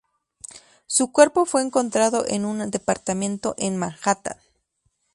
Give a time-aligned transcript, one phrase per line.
[0.87, 4.37] Su cuerpo fue encontrado en su departamento de Manhattan.